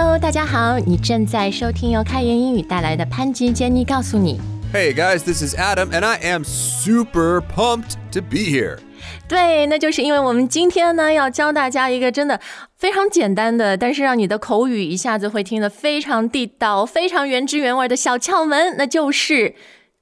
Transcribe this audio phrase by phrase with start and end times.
[0.00, 4.40] Hello，大家好，你正在收听由开言英语带来的潘吉 Jenny 告诉你。
[4.72, 8.78] Hey guys, this is Adam, and I am super pumped to be here.
[9.26, 12.40] 对，那就是因为我们今天呢要教大家一个真的
[12.76, 19.56] 非常简单的，但是让你的口语一下子会听得非常地道、非常原汁原味的小窍门，那就是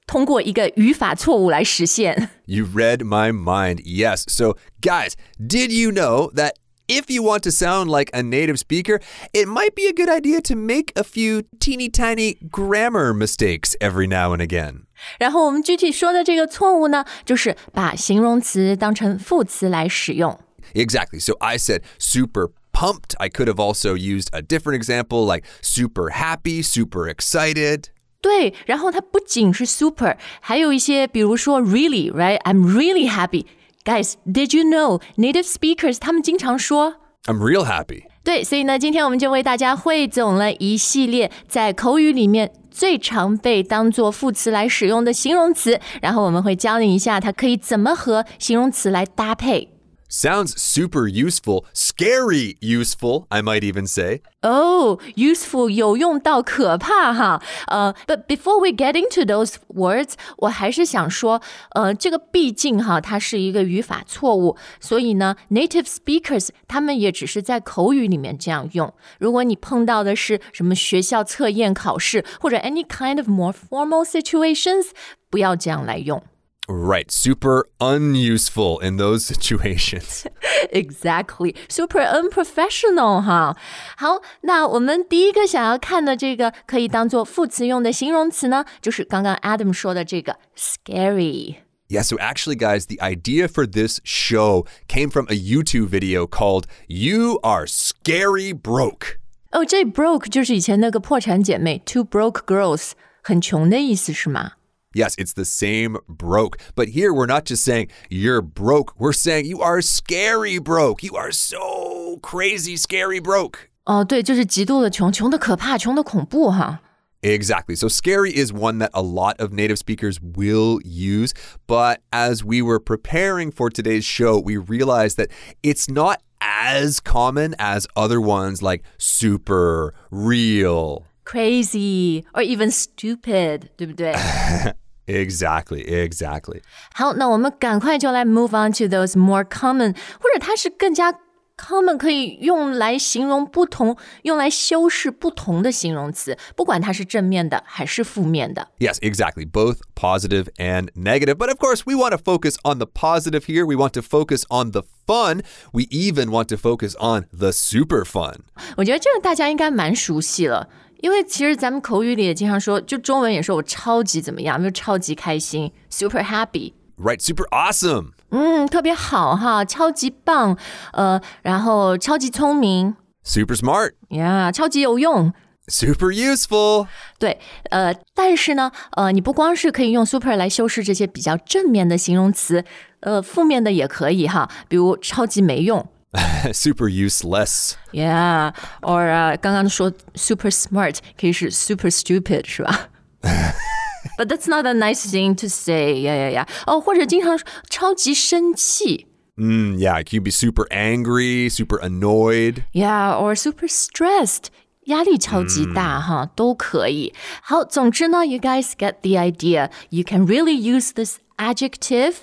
[0.05, 2.29] 通过一个语法错误来实现。
[2.45, 3.81] You read my mind.
[3.83, 4.25] Yes.
[4.27, 6.51] So, guys, did you know that
[6.88, 9.00] if you want to sound like a native speaker,
[9.32, 14.06] it might be a good idea to make a few teeny tiny grammar mistakes every
[14.06, 14.86] now and again?
[15.18, 20.38] 然后我们具体说的这个错误呢，就是把形容词当成副词来使用。
[20.74, 21.18] Exactly.
[21.18, 23.14] So, I said super pumped.
[23.18, 27.86] I could have also used a different example like super happy, super excited.
[28.20, 33.46] 对，然后它不仅是 super，还有一些，比如说 really，right？I'm really happy。
[33.87, 38.03] Guys, did you know native speakers 他们经常说 I'm real happy.
[38.21, 49.69] 对，所以呢，今天我们就为大家汇总了一系列在口语里面最常被当做副词来使用的形容词，然后我们会教你一下它可以怎么和形容词来搭配。
[50.14, 54.20] Sounds super useful, scary useful, I might even say.
[54.42, 57.42] 哦、u s e f u l 有用到可怕哈。
[57.68, 68.92] 呃、b u t before we get into those words，我还是想说，呃，这个毕竟哈，它是一个语法错误，所以呢，native speakers 他们也只是在口语里面这样用。
[69.18, 74.88] 如果你碰到的是什么学校测验考试或者 any kind of more formal situations，
[75.30, 76.22] 不要这样来用。
[76.68, 80.24] Right, super unuseful in those situations.
[80.70, 83.56] Exactly, super unprofessional 哈。
[83.96, 91.56] 好，那我们第一个想要看的这个可以当做副词用的形容词呢，就是刚刚 Adam 说的这个 scary。
[91.88, 96.66] Yeah, so actually, guys, the idea for this show came from a YouTube video called
[96.86, 99.18] You Are Scary Broke.
[99.50, 104.52] 哦，这 broke 就是以前那个破产姐妹 two broke girls，很穷的意思是吗？
[104.94, 106.58] Yes, it's the same broke.
[106.74, 111.02] But here we're not just saying you're broke, we're saying you are scary broke.
[111.02, 113.70] You are so crazy scary broke.
[113.84, 116.80] 哦，对，就是极度的穷，穷的可怕，穷的恐怖哈。
[117.22, 117.76] Exactly.
[117.76, 121.32] So scary is one that a lot of native speakers will use.
[121.66, 125.28] But as we were preparing for today's show, we realized that
[125.62, 131.04] it's not as common as other ones like super, real.
[131.26, 134.14] Crazy or even stupid，对 不对？
[135.06, 136.62] Exactly, exactly.
[136.94, 141.12] 好，那我们赶快就来 move on to those more common，或者它是更加
[141.56, 148.68] common 可以用来形容不同、用来修饰不同的形容词，不管它是正面的还是负面的。
[148.78, 149.44] Yes, exactly.
[149.44, 151.34] Both positive and negative.
[151.34, 153.66] But of course, we want to focus on the positive here.
[153.66, 155.42] We want to focus on the fun.
[155.72, 158.40] We even want to focus on the super fun.
[158.76, 160.68] 我觉得这个大家应该蛮熟悉了。
[161.01, 167.19] 因为其实咱们口语里也经常说，就中文也说我超级怎么样，就超级开心，super happy，Right?
[167.19, 168.11] Super awesome.
[168.29, 170.57] 嗯，特别好哈，超级棒，
[170.93, 173.93] 呃，然后超级聪明 Super smart.
[174.09, 175.33] 呀超级有用
[175.67, 176.87] ，Super useful.
[177.19, 182.65] 对，呃，但是呢，呃，你不光是可以用 super 来修饰这些比较正面的形容词，
[183.01, 185.87] 呃，负面的也可以哈，比如超级没用
[186.52, 187.72] Super useless.
[187.92, 192.88] ，yeah，or 呃，刚刚说 super smart 可以是 super stupid 是吧？
[194.18, 199.06] But that's not a nice thing to say，呀呀呀，哦，或者经常说超级生气
[199.36, 202.64] Mm, yeah, you can be super angry, super annoyed.
[202.74, 204.48] ，yeah，or super stressed。
[204.86, 207.14] 压力超级大、哈，都可以。
[207.40, 209.70] 好，总之呢，you guys get the idea.
[209.88, 212.16] You can really use this adjective，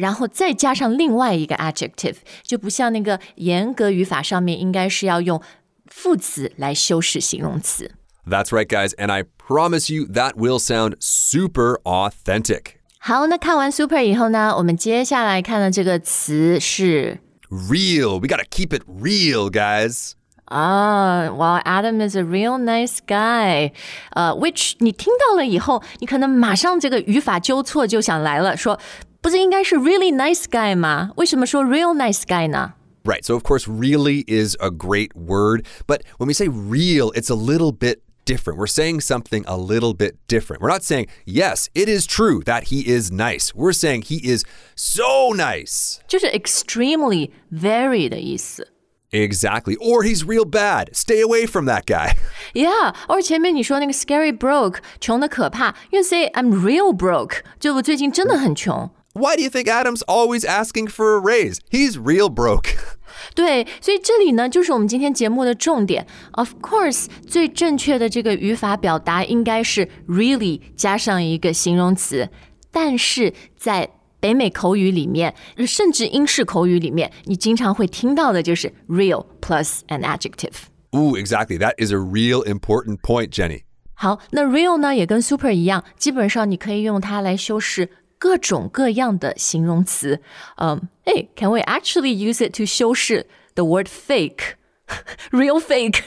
[0.00, 5.40] 然后再加上另外一个 adjective，就不像那个严格语法上面应该是要用
[5.86, 7.92] 副词来修饰形容词。
[8.28, 8.90] That's right, guys.
[8.96, 12.76] And I promise you that will sound super authentic.
[12.98, 17.18] 好，那看完 super 以后呢，我们接下来看的这个词是
[17.48, 18.18] Real.
[18.18, 20.14] We got to keep it real, guys.
[20.46, 23.72] 啊，Well, Adam is a real nice guy，
[24.10, 28.78] 呃、w h i c h 你听到了以后，你可能马上这个语法纠错就想来了，说
[29.20, 31.10] 不是应该是 really nice guy 吗？
[31.16, 32.74] 为什么说 real nice guy 呢？
[33.04, 33.24] Right.
[33.24, 35.64] So, of course, really is a great word.
[35.86, 38.58] But when we say real, it's a little bit different.
[38.58, 40.60] We're saying something a little bit different.
[40.60, 43.54] We're not saying, yes, it is true that he is nice.
[43.54, 46.00] We're saying he is so nice.
[46.08, 48.72] 就是 extremely very 的意思。
[49.12, 49.76] Exactly.
[49.76, 50.88] Or he's real bad.
[50.92, 52.16] Stay away from that guy.
[52.54, 58.90] Yeah，而前面你说那个 scary broke 穷的可怕，you say I'm real broke，就我最近真的很穷。
[59.14, 61.58] Why do you think Adam's always asking for a raise?
[61.70, 62.74] He's real broke.
[63.34, 66.06] 对，所以这里呢，就是我们今天节目的重点。
[66.32, 72.28] Of course，最正确的这个语法表达应该是 really 加上一个形容词，
[72.70, 73.88] 但是在
[74.20, 75.34] 北美口语里面，
[75.66, 81.58] 甚至英式口语里面，你经常会听到的就是 real plus an adjective。Ooh, exactly.
[81.58, 83.62] That is a real important point, Jenny.
[83.94, 87.88] 好，那 real 呢也跟 super 一样，基本上你可以用它来修饰
[88.20, 90.20] 各种各样的形容词。
[90.56, 94.54] 嗯，哎，Can we actually use it to 修饰 the word fake?
[95.30, 96.00] Real fake，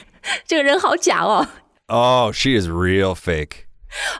[0.46, 1.48] 这个人好假哦。
[1.86, 3.64] Oh, she is real fake.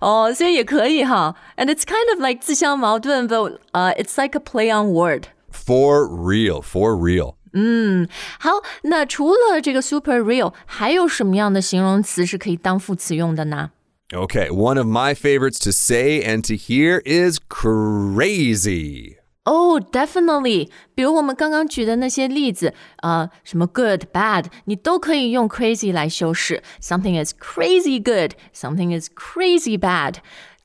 [0.01, 1.37] 哦，所以也可以哈。
[1.57, 5.29] And it's kind of like 自相矛盾，but uh, it's like a play on word.
[5.53, 7.37] For real, for real.
[7.53, 8.09] 嗯，
[8.39, 8.51] 好，
[8.83, 13.71] 那除了这个 super real，还有什么样的形容词是可以当副词用的呢
[14.13, 19.17] ？Okay, one of my favorites to say and to hear is crazy.
[19.45, 20.69] Oh, definitely.
[20.95, 26.63] 比如我们刚刚举的那些例子，呃，什么 good, bad，你都可以用 crazy 来修饰。
[26.81, 30.17] Something is crazy good, something is crazy bad。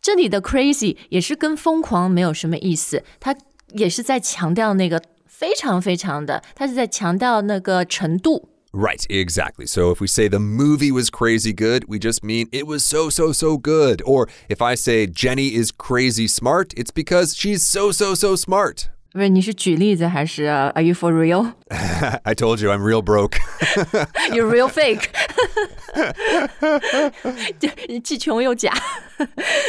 [0.01, 3.35] 这里的 crazy 也是跟疯狂没有什么意思，它
[3.69, 8.48] 也是在强调那个非常非常的，它是在强调那个程度。
[8.72, 9.66] Right, exactly.
[9.66, 13.10] So if we say the movie was crazy good, we just mean it was so,
[13.10, 14.00] so, so good.
[14.06, 18.88] Or if I say Jenny is crazy smart, it's because she's so, so, so smart.
[19.11, 21.53] 不是，你是举例子还是、uh, Are you for real?
[22.23, 23.37] I told you I'm real broke.
[24.29, 25.05] You're real fake.
[28.03, 28.73] 既穷又假。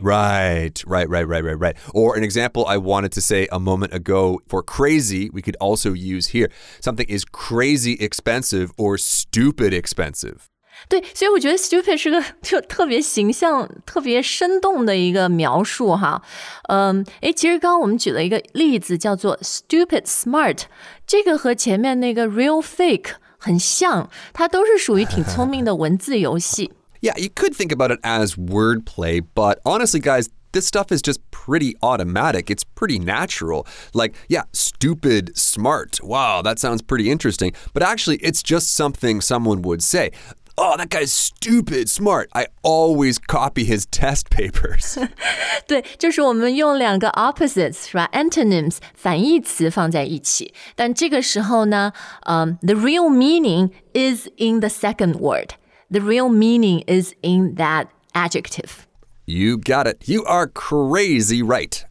[0.00, 1.76] Right, right, right, right, right, right.
[1.92, 5.92] Or an example I wanted to say a moment ago for crazy, we could also
[5.94, 6.48] use here.
[6.80, 10.48] Something is crazy expensive or stupid expensive.
[10.88, 16.22] 对，所以我觉得 stupid 是个就特别形象、特别生动的一个描述哈。
[16.68, 20.64] 嗯，诶，其实刚刚我们举了一个例子，叫做 stupid smart，
[21.06, 26.72] 这个和前面那个 real fake 很像，它都是属于挺聪明的文字游戏。
[27.00, 31.76] Yeah, you could think about it as wordplay, but honestly, guys, this stuff is just pretty
[31.80, 32.50] automatic.
[32.50, 33.66] It's pretty natural.
[33.92, 36.00] Like, yeah, stupid, smart.
[36.02, 37.52] Wow, that sounds pretty interesting.
[37.72, 40.12] But actually, it's just something someone would say
[40.58, 42.28] oh, that guy's stupid smart.
[42.32, 44.96] I always copy his test papers.
[45.66, 48.08] 对，就是我们用两个 opposites 是吧？
[48.12, 51.92] antonyms 反义词放在一起，但这个时候呢，
[52.26, 55.50] 嗯、um,，the real meaning is in the second word.
[55.90, 58.86] The real meaning is in that adjective.
[59.26, 60.08] You got it.
[60.08, 61.84] You are crazy right.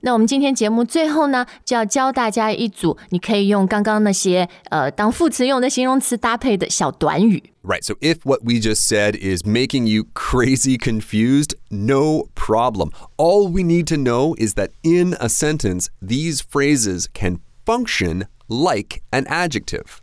[0.00, 7.42] 那我们今天节目最后呢，就要教大家一组你可以用刚刚那些呃当副词用的形容词搭配的小短语。
[7.62, 7.82] Right.
[7.82, 12.90] So if what we just said is making you crazy confused, no problem.
[13.16, 19.02] All we need to know is that in a sentence, these phrases can function like
[19.10, 19.98] an adjective.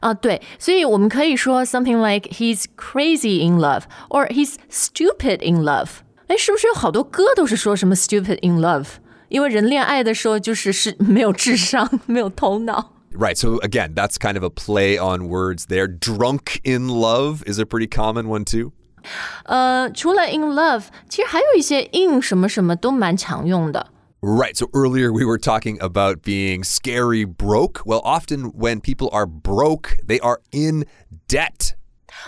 [0.00, 5.88] 啊，对，所以我们可以说 something like he's crazy in love or he's stupid in love。
[6.28, 8.86] 哎，是不是有好多歌都是说什么 stupid in love？
[9.32, 12.94] 因为人恋爱的时候就是是没有智商，没有头脑。
[13.12, 13.36] Right.
[13.36, 15.86] So again, that's kind of a play on words there.
[15.88, 18.72] Drunk in love is a pretty common one too.
[19.44, 23.88] 呃，除了 in love，其实还有一些 in 什么什么都蛮常用的。
[24.20, 24.56] Right.
[24.56, 27.80] So earlier we were talking about being scary broke.
[27.86, 30.84] Well, often when people are broke, they are in
[31.28, 31.74] debt.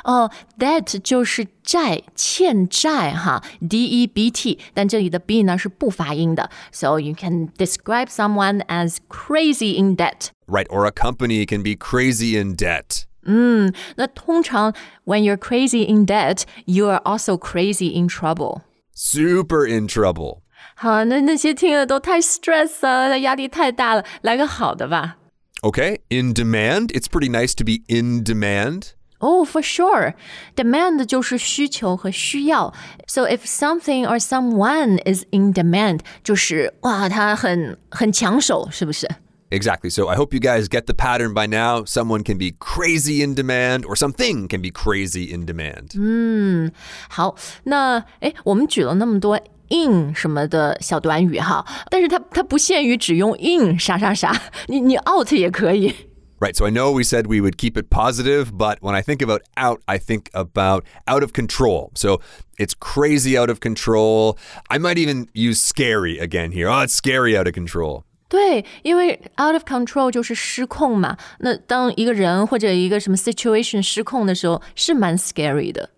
[0.05, 10.29] 哦，debt 就是债，欠债哈，d e b t，但这里的 b 呢是不发音的，so you can describe someone as crazy in debt.
[10.47, 13.05] Right, or a company can be crazy in debt.
[13.25, 18.63] 嗯，那通常 when you're crazy in debt, you are also crazy in trouble.
[18.95, 20.43] Super in trouble.
[20.75, 25.17] 好，那那些听了都太 stress 了，压力太大了，来个好的吧。
[25.63, 28.93] Okay, in demand, it's pretty nice to be in demand.
[29.25, 30.15] Oh, for sure.
[30.57, 32.73] Demand 就是需求和需要。
[33.07, 39.07] So if something or someone is in demand，就是哇，他很很抢手，是不是？
[39.51, 39.91] Exactly.
[39.91, 41.85] So I hope you guys get the pattern by now.
[41.85, 45.91] Someone can be crazy in demand, or something can be crazy in demand.
[45.99, 46.73] 嗯，
[47.11, 49.39] 好，那诶，我们举了那么多
[49.69, 54.35] in 什么的小短语哈，但是它它不限于只用 in 啥啥啥，
[54.69, 55.95] 你你 out 也可以。
[56.43, 59.21] Right, so I know we said we would keep it positive, but when I think
[59.21, 61.91] about out, I think about out of control.
[61.95, 62.23] So
[62.59, 64.39] it's crazy out of control.
[64.71, 66.71] I might even use scary again here.
[66.71, 68.05] Oh, it's scary out of control.
[68.31, 71.19] 对，因为 out of control 就是失控嘛。
[71.41, 75.91] 那当一个人或者一个什么 situation 失控的时候，是蛮 scary 的。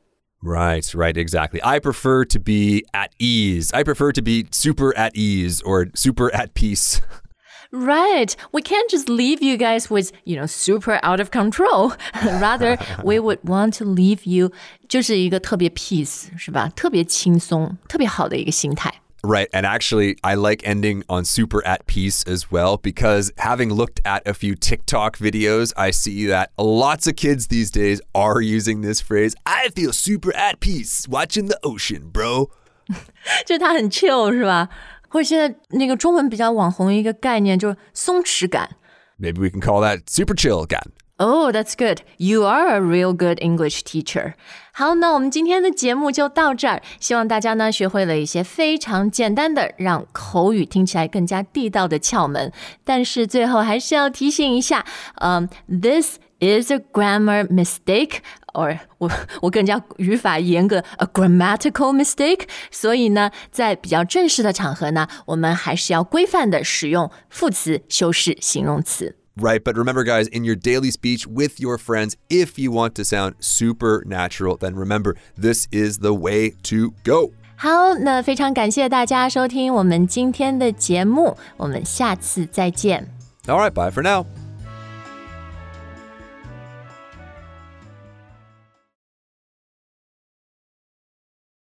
[0.43, 1.63] Right, right, exactly.
[1.63, 3.71] I prefer to be at ease.
[3.73, 7.01] I prefer to be super at ease or super at peace.
[7.71, 8.37] Right.
[8.53, 11.93] We can't just leave you guys with, you know, super out of control.
[12.23, 14.53] Rather, we would want to leave you
[14.89, 16.69] 就是一个特别 peace，是吧？
[16.77, 18.93] 特别轻松，特别好的一个心态。
[19.23, 19.49] Right.
[19.53, 24.23] And actually, I like ending on super at peace as well because having looked at
[24.27, 29.01] a few TikTok videos, I see that lots of kids these days are using this
[29.01, 29.37] phrase.
[29.47, 32.51] I feel super at peace watching the ocean, bro.
[33.47, 34.69] 就是他很 chill 是吧？
[35.10, 38.72] 或者现在那个中文比较网红一个概念就是松弛感。
[39.20, 40.92] Maybe we can call that super chill again.
[41.20, 42.02] Oh, that's good.
[42.18, 44.36] You are a real good English teacher.
[44.72, 46.84] 好，那我们今天的节目就到这儿。
[47.00, 52.54] 希望大家呢学会了一些非常简单的，让口语听起来更加地道的窍门。
[52.84, 54.86] 但是最后还是要提醒一下，
[55.16, 62.43] 嗯、um,，this is a grammar mistake。or 我我更加语法严格，a grammatical mistake。
[62.71, 69.17] 所以呢，在比较正式的场合呢，我们还是要规范的使用副词修饰形容词。
[69.35, 69.61] Right.
[69.61, 73.37] But remember, guys, in your daily speech with your friends, if you want to sound
[73.41, 77.33] super natural, then remember this is the way to go.
[77.57, 83.09] 好，那非常感谢大家收听我们今天的节目，我们下次再见。
[83.47, 83.71] All right.
[83.71, 84.27] Bye for now.